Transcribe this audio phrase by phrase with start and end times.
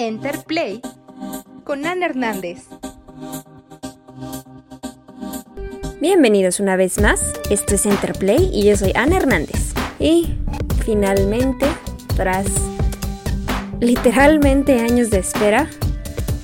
[0.00, 0.80] Enterplay
[1.62, 2.64] con Ana Hernández.
[6.00, 9.74] Bienvenidos una vez más, esto es Enterplay y yo soy Ana Hernández.
[9.98, 10.36] Y
[10.86, 11.66] finalmente,
[12.16, 12.46] tras
[13.80, 15.68] literalmente años de espera,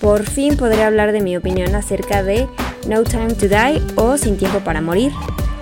[0.00, 2.48] por fin podré hablar de mi opinión acerca de
[2.88, 5.12] No Time to Die o Sin Tiempo para Morir,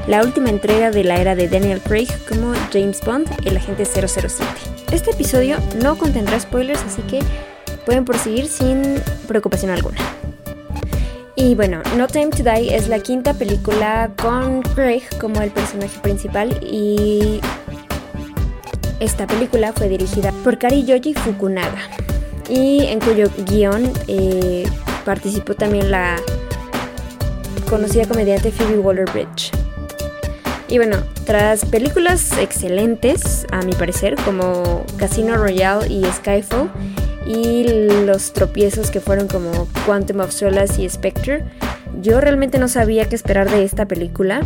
[0.07, 4.45] la última entrega de la era de Daniel Craig como James Bond, el agente 007.
[4.93, 7.21] Este episodio no contendrá spoilers, así que
[7.85, 9.99] pueden proseguir sin preocupación alguna.
[11.37, 15.99] Y bueno, No Time to Die es la quinta película con Craig como el personaje
[16.01, 17.41] principal y
[19.01, 21.89] esta película fue dirigida por Kari Yoji Fukunaga
[22.51, 24.69] y en cuyo guion eh,
[25.05, 26.17] participó también la
[27.71, 29.53] conocida comediante Phoebe Waller-Bridge.
[30.69, 36.71] Y bueno, tras películas excelentes, a mi parecer, como Casino Royale y Skyfall,
[37.27, 37.65] y
[38.07, 41.45] los tropiezos que fueron como Quantum of Solace y Spectre,
[42.01, 44.41] yo realmente no sabía qué esperar de esta película.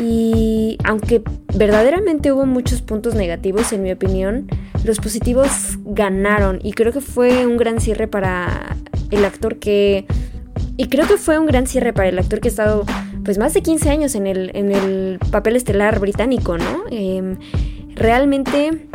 [0.00, 1.22] Y aunque
[1.54, 4.48] verdaderamente hubo muchos puntos negativos, en mi opinión,
[4.84, 6.58] los positivos ganaron.
[6.62, 8.76] Y creo que fue un gran cierre para
[9.10, 10.06] el actor que.
[10.76, 12.84] Y creo que fue un gran cierre para el actor que ha estado
[13.24, 16.84] pues más de 15 años en el, en el papel estelar británico, ¿no?
[16.90, 17.36] Em,
[17.94, 18.88] realmente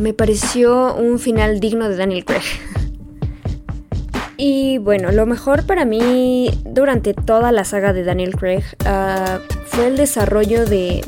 [0.00, 2.42] me pareció un final digno de Daniel Craig.
[4.36, 9.86] y bueno, lo mejor para mí durante toda la saga de Daniel Craig ah, fue
[9.86, 11.04] el desarrollo de,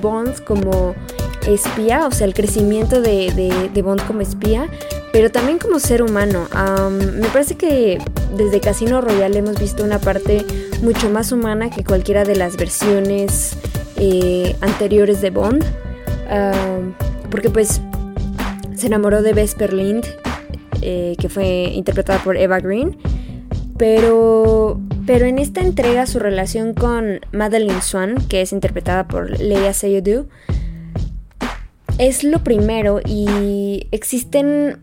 [0.00, 0.94] Bond como
[1.46, 4.68] espía, o sea, el crecimiento de, de, Bond como espía,
[5.12, 6.48] pero también como ser humano.
[6.90, 7.98] me parece que
[8.36, 10.44] desde Casino Royale hemos visto una parte
[10.82, 13.56] mucho más humana que cualquiera de las versiones
[13.96, 15.64] eh, anteriores de Bond.
[17.30, 17.80] porque pues
[18.82, 20.04] se enamoró de Vesper Lind,
[20.80, 22.98] eh, que fue interpretada por Eva Green.
[23.78, 29.72] Pero, pero en esta entrega su relación con Madeline Swan, que es interpretada por Leia
[29.72, 30.26] Seydoux,
[31.98, 34.82] es lo primero y existen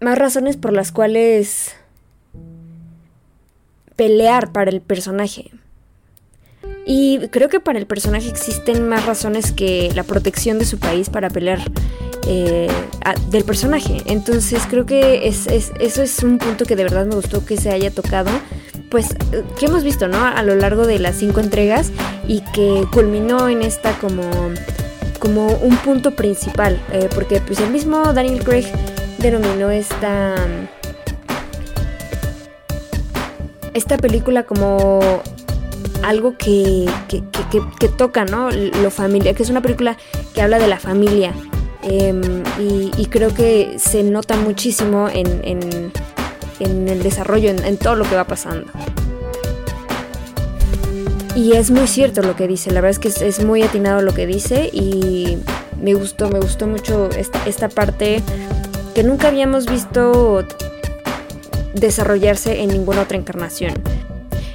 [0.00, 1.76] más razones por las cuales
[3.94, 5.52] pelear para el personaje.
[6.86, 11.08] Y creo que para el personaje existen más razones que la protección de su país
[11.08, 11.60] para pelear
[12.26, 12.68] eh,
[13.28, 14.02] del personaje.
[14.06, 17.70] Entonces creo que es, eso es un punto que de verdad me gustó que se
[17.70, 18.30] haya tocado.
[18.90, 19.14] Pues
[19.58, 20.22] que hemos visto, ¿no?
[20.22, 21.90] A lo largo de las cinco entregas
[22.28, 24.22] y que culminó en esta como,
[25.18, 26.78] como un punto principal.
[26.92, 28.66] Eh, porque pues el mismo Daniel Craig
[29.18, 30.34] denominó esta
[33.74, 35.22] esta película como
[36.02, 37.22] algo que, que,
[37.78, 38.50] que, toca, ¿no?
[38.50, 39.96] Lo familiar, que es una película
[40.34, 41.32] que habla de la familia,
[41.82, 45.92] Em, y, creo que se nota muchísimo en,
[46.60, 48.70] el desarrollo, en, todo lo que va pasando.
[51.34, 54.14] Y es muy cierto lo que dice, la verdad es que es, muy atinado lo
[54.14, 55.38] que dice y
[55.80, 58.22] me gustó, me gustó mucho esta, esta parte
[58.94, 60.46] que nunca habíamos visto
[61.74, 63.72] desarrollarse en ninguna otra encarnación.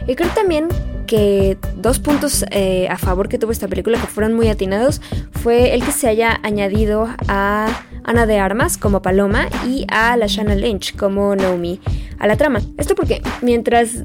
[0.08, 0.70] Y creo también
[1.08, 5.02] que dos puntos eh, a favor que tuvo esta película que fueron muy atinados
[5.32, 7.68] fue el que se haya añadido a
[8.04, 11.80] Ana de Armas como Paloma y a la Shanna Lynch como Naomi
[12.20, 12.62] a la trama.
[12.78, 14.04] Esto porque mientras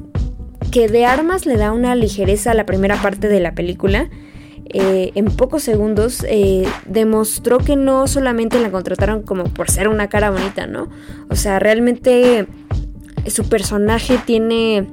[0.71, 4.09] que de Armas le da una ligereza a la primera parte de la película,
[4.65, 10.07] eh, en pocos segundos eh, demostró que no solamente la contrataron como por ser una
[10.07, 10.89] cara bonita, ¿no?
[11.29, 12.47] O sea, realmente
[13.27, 14.87] su personaje tiene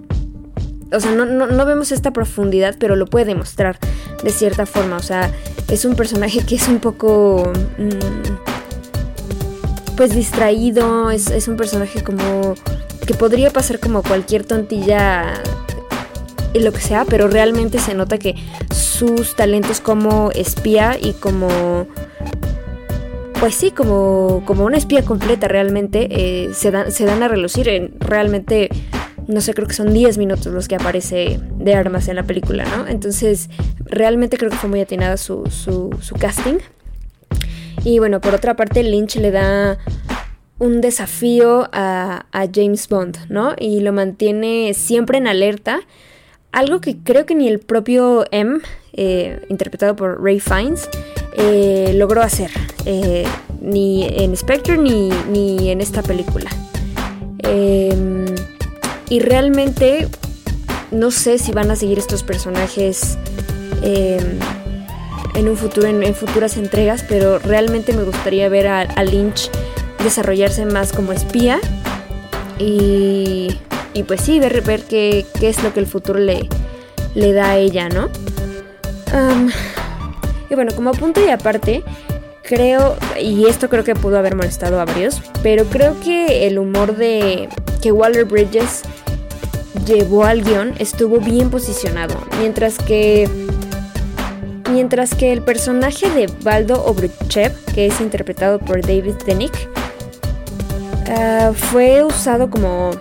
[0.92, 3.78] o sea, no, vemos esta profundidad, pero lo puede demostrar
[4.22, 4.96] de cierta forma.
[4.96, 5.30] O sea,
[5.68, 7.52] es un personaje que es un poco...
[7.78, 8.50] Mm,
[9.96, 12.54] pues distraído, es, un personaje como...
[13.06, 15.34] que podría pasar como cualquier tontilla
[16.54, 18.34] en lo que sea, pero realmente se nota que
[18.74, 21.86] sus talentos como espía y como
[23.38, 27.70] pues sí, como, como una espía completa realmente, eh, se, dan, se dan a relucir.
[27.70, 28.68] En, realmente
[29.30, 32.64] no sé, creo que son 10 minutos los que aparece de armas en la película,
[32.64, 32.86] ¿no?
[32.86, 33.48] Entonces,
[33.84, 36.58] realmente creo que fue muy atinada su, su, casting.
[37.84, 39.78] Y bueno, por otra parte, Lynch le da
[40.58, 43.54] un desafío a, James Bond, ¿no?
[43.58, 45.80] Y lo mantiene siempre en alerta.
[46.52, 48.58] Algo que creo que ni el propio M,
[48.92, 50.88] eh, interpretado por Ray Fiennes,
[51.36, 52.50] eh, logró hacer.
[52.84, 53.24] Eh,
[53.62, 56.50] ni en Spectre ni, ni en esta película.
[57.44, 58.19] Eh,
[59.10, 60.08] y realmente
[60.90, 63.18] no sé si van a seguir estos personajes
[63.82, 64.38] em,
[65.34, 69.50] en un futuro, en, futuras entregas, pero realmente me gustaría ver a, Lynch
[70.02, 71.60] desarrollarse más como espía
[72.58, 73.58] y,
[73.94, 76.48] y pues sí, ver, ver qué, qué, es lo que el futuro le,
[77.14, 78.08] le da a ella, ¿no?
[80.48, 81.82] y bueno, como punto y aparte,
[82.44, 86.96] creo, y esto creo que pudo haber molestado a varios, pero creo que el humor
[86.96, 87.48] de
[87.80, 88.82] que Waller Bridges
[89.86, 93.28] llevó al guion estuvo bien posicionado, mientras que
[94.70, 99.68] mientras que el personaje de Baldo Obruchev, que es interpretado por David Denick,
[101.08, 102.92] uh, fue usado como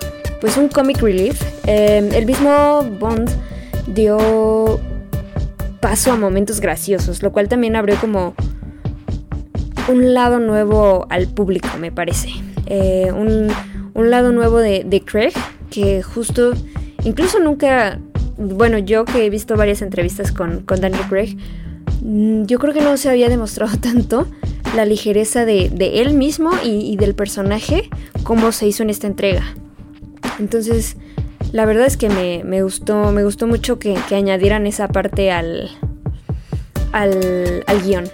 [0.41, 1.41] pues un comic relief.
[1.67, 3.29] Eh, el mismo Bond
[3.87, 4.79] dio
[5.79, 8.33] paso a momentos graciosos, lo cual también abrió como
[9.87, 12.29] un lado nuevo al público, me parece.
[12.67, 13.47] Eh, un,
[13.93, 15.33] un, lado nuevo de, Craig,
[15.69, 16.53] que justo,
[17.03, 17.99] incluso nunca,
[18.37, 21.37] bueno, yo que he visto varias entrevistas con, con Daniel Craig,
[22.01, 24.27] mm, yo creo que no se había demostrado tanto
[24.75, 27.89] la ligereza de, de él mismo y, del personaje
[28.23, 29.43] como se hizo en esta entrega.
[30.39, 30.95] Entonces,
[31.51, 35.31] la verdad es que me, me gustó, me gustó mucho que, que, añadieran esa parte
[35.31, 35.69] al,
[36.91, 38.05] al, al guion.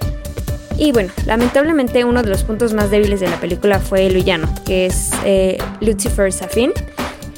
[0.78, 4.50] Y bueno, lamentablemente uno de los puntos más débiles de la película fue el villano,
[4.66, 6.72] que es eh, Lucifer Safin,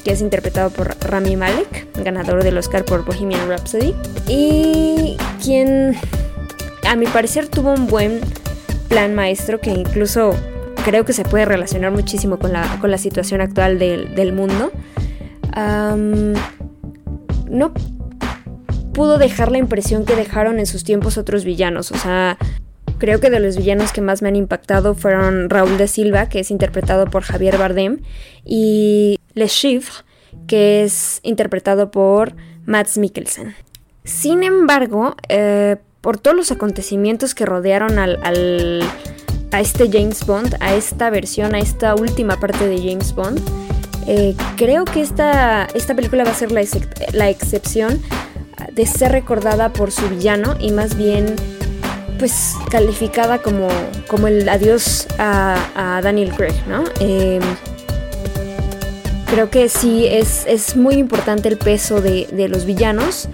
[0.04, 3.94] que es interpretado por Rami Malek, ganador del Oscar por Bohemian Rhapsody,
[4.26, 5.96] y quien
[6.86, 8.20] a mi parecer tuvo un buen
[8.88, 10.34] plan maestro que incluso
[10.84, 14.72] creo que se puede relacionar muchísimo con la, con la situación actual del, del mundo.
[17.50, 17.72] No
[18.94, 22.38] pudo dejar la impresión que dejaron en sus tiempos otros villanos, o sea,
[22.98, 26.40] Creo que de los villanos que más me han impactado fueron Raúl de Silva, que
[26.40, 28.00] es interpretado por Javier Bardem,
[28.44, 30.04] y Le Chiffre,
[30.46, 32.34] que es interpretado por
[32.66, 33.54] Mads Mikkelsen.
[34.04, 38.82] Sin embargo, eh, por todos los acontecimientos que rodearon al, al,
[39.52, 43.40] a este James Bond, a esta versión, a esta última parte de James Bond,
[44.06, 46.78] eh, creo que esta, esta, película va a ser la, ex
[47.12, 48.00] la excepción
[48.72, 51.36] de ser recordada por su villano y más bien
[52.18, 53.68] pues calificada como,
[54.06, 56.84] como el adiós a, Daniel Craig, ¿no?
[57.00, 57.40] Eh,
[59.26, 63.28] creo que sí es, es, muy importante el peso de, de, los villanos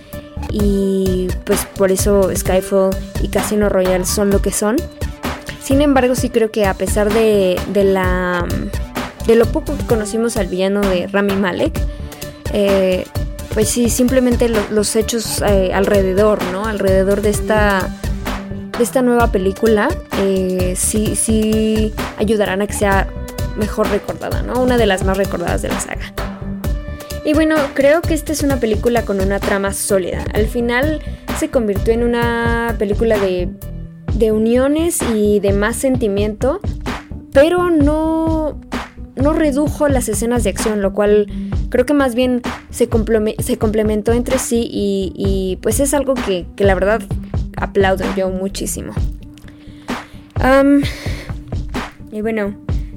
[0.51, 4.77] y pues por eso Skyfall y Casino Royale son lo que son.
[5.63, 8.47] Sin embargo, sí creo que a pesar de, de la
[9.35, 11.81] lo poco que conocimos al villano de Rami Malek,
[12.53, 13.07] eh,
[13.55, 16.67] pues sí, simplemente lo, los hechos eh, alrededor, ¿no?
[16.67, 17.89] Alrededor de esta
[18.79, 19.89] de esta nueva película
[20.19, 23.09] eh, sí, sí ayudarán a que sea
[23.57, 24.61] mejor recordada, ¿no?
[24.61, 26.13] Una de las más recordadas de la saga.
[27.25, 30.25] Y bueno, creo que esta es una película con una trama sólida.
[30.35, 31.01] Al final
[31.39, 33.49] se convirtió en una película de,
[34.15, 36.61] de uniones y de más sentimiento,
[37.33, 38.61] pero no,
[39.17, 41.27] no redujo las escenas de acción, lo cual
[41.71, 42.89] creo que más bien se,
[43.39, 47.01] se complementó entre sí y, y, pues es algo que, que la verdad
[47.65, 48.93] aplaudo yo muchísimo.
[52.13, 52.55] y bueno,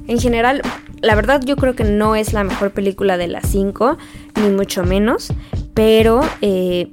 [0.08, 0.62] en general,
[1.02, 3.98] la verdad yo creo que no es la mejor película de las 5,
[4.42, 5.34] ni mucho menos,
[5.74, 6.90] pero eh,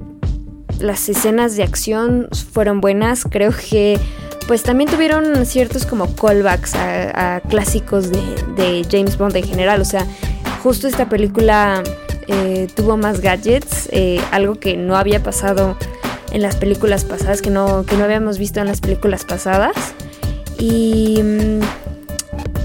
[0.81, 3.99] las escenas de acción fueron buenas, creo que
[4.47, 10.06] pues también tuvieron ciertos como callbacks a, clásicos de, James Bond en general, o sea,
[10.62, 11.82] justo esta película
[12.29, 15.77] eh, tuvo más gadgets, eh, algo que no había pasado
[16.34, 19.94] en las películas pasadas, que no, que no habíamos visto en las películas pasadas.
[20.58, 21.20] Y,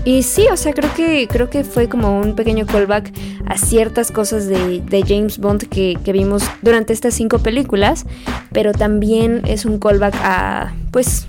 [0.06, 3.14] y sí, o sea, creo que, creo que fue como un pequeño callback
[3.46, 8.08] a ciertas cosas de, de James Bond que, que, vimos durante estas cinco películas,
[8.52, 11.28] pero también es un callback a, pues,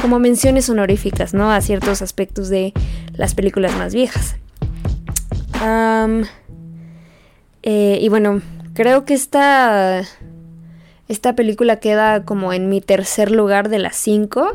[0.00, 1.50] como menciones honoríficas, ¿no?
[1.50, 2.74] A ciertos aspectos de
[3.12, 4.36] las películas más viejas.
[7.62, 8.40] Eh, y bueno,
[8.74, 10.04] creo que esta
[11.08, 14.52] esta película queda como en mi tercer lugar de las cinco.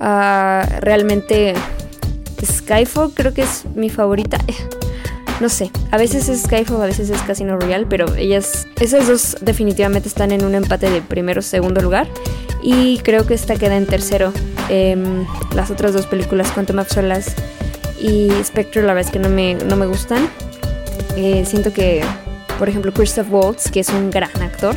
[0.00, 1.54] Uh, realmente
[2.44, 4.38] Skyfall creo que es mi favorita.
[5.40, 9.36] No sé, a veces es Skyfall, a veces es Casino Royale, pero ellas, esas dos
[9.40, 12.08] definitivamente están en un empate de primero segundo lugar.
[12.60, 14.32] Y creo que esta queda en tercero.
[14.68, 14.96] Eh,
[15.54, 17.30] las otras dos películas, Quantum of Solace
[18.00, 20.28] y Spectre, la verdad es que no me, no me gustan.
[21.16, 22.02] Eh, siento que,
[22.58, 24.76] por ejemplo, Christoph Waltz, que es un gran actor,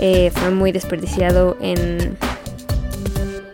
[0.00, 2.16] eh, fue muy desperdiciado en,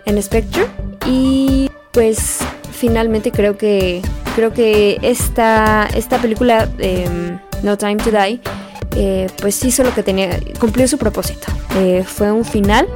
[0.04, 0.66] en Spectre.
[1.04, 2.38] Y pues
[2.72, 4.02] finalmente creo que
[4.36, 8.40] creo que esta, esta película, em, No Time to Die,
[8.94, 11.48] eh, pues hizo lo que tenía, cumplió su propósito.
[11.76, 12.86] Eh, fue un final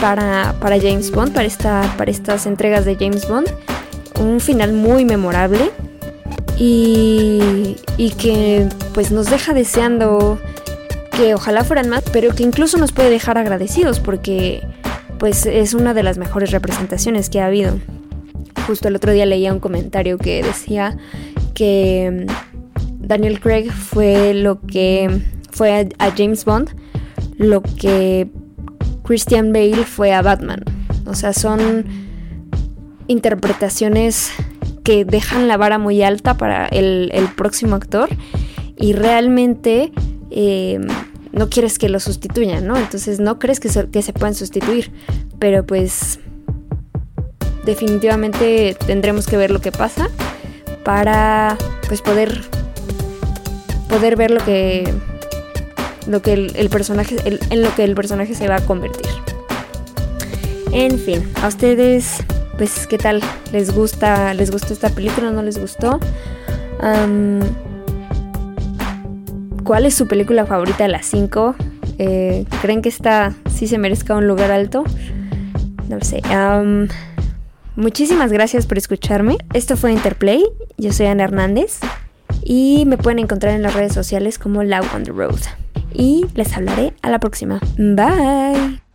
[0.00, 3.48] para, para, James Bond, para, esta, para estas entregas de James Bond.
[4.20, 5.70] un final muy memorable
[6.58, 10.38] y, y que pues nos deja deseando
[11.16, 14.62] que ojalá fueran más, pero que incluso nos puede dejar agradecidos porque
[15.18, 17.78] pues es una de las mejores representaciones que ha habido.
[18.66, 20.98] Justo el otro día leía un comentario que decía
[21.54, 26.70] que mm, Daniel Craig fue lo que fue a James Bond,
[27.38, 28.28] lo que
[29.04, 30.64] Christian Bale fue a Batman.
[31.06, 31.84] O sea, son
[33.06, 34.32] interpretaciones
[34.84, 38.08] que dejan la vara muy alta para el, próximo actor
[38.76, 39.92] y realmente
[40.30, 40.78] eh,
[41.36, 42.76] no quieres que lo sustituyan, ¿no?
[42.78, 44.90] Entonces no crees que se, que se puedan sustituir,
[45.38, 46.18] pero pues
[47.66, 50.08] definitivamente tendremos que ver lo que pasa
[50.82, 52.42] para pues poder
[53.90, 54.90] poder ver lo que
[56.06, 59.06] lo que el, personaje en lo que el personaje se va a convertir.
[60.72, 62.24] En fin a ustedes
[62.56, 63.20] pues qué tal
[63.52, 66.00] les gusta les gustó esta película no les gustó
[69.66, 71.54] cuál es su película favorita de las 5
[71.98, 74.84] eh, creen que esta sí se merezca un lugar alto
[75.88, 76.22] no lo sé
[77.76, 79.36] Muchísimas gracias por escucharme.
[79.52, 80.42] Esto fue Interplay.
[80.78, 81.78] Yo soy Ana Hernández
[82.42, 85.40] y me pueden encontrar en las redes sociales como Loud on the Road.
[85.92, 87.60] Y les hablaré a la próxima.
[87.76, 88.85] Bye.